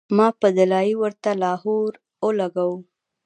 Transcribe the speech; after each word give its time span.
ما 0.15 0.27
پۀ 0.39 0.47
“دلائي” 0.57 0.93
ورته 1.01 1.31
لاهور 1.41 1.91
او 2.21 2.29
لګوو 2.39 2.77